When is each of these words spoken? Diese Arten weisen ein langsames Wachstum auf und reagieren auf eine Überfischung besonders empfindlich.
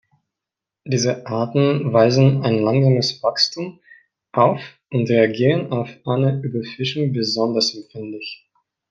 Diese 0.83 1.27
Arten 1.27 1.93
weisen 1.93 2.41
ein 2.43 2.55
langsames 2.57 3.21
Wachstum 3.21 3.81
auf 4.31 4.59
und 4.89 5.07
reagieren 5.07 5.71
auf 5.71 5.91
eine 6.07 6.41
Überfischung 6.41 7.13
besonders 7.13 7.75
empfindlich. 7.75 8.49